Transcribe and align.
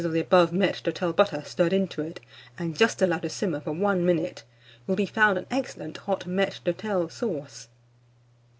of 0.03 0.13
the 0.13 0.19
above 0.19 0.49
maître 0.49 0.81
d'hôtel 0.81 1.15
butter 1.15 1.43
stirred 1.45 1.71
into 1.71 2.01
it, 2.01 2.19
and 2.57 2.75
just 2.75 3.03
allowed 3.03 3.21
to 3.21 3.29
simmer 3.29 3.59
for 3.59 3.71
1 3.71 4.03
minute, 4.03 4.43
will 4.87 4.95
be 4.95 5.05
found 5.05 5.37
an 5.37 5.45
excellent 5.51 5.95
hot 5.97 6.21
maître 6.21 6.59
d'hôtel 6.63 7.07
sauce. 7.11 7.67